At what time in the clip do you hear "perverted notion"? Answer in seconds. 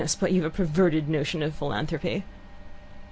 0.49-1.43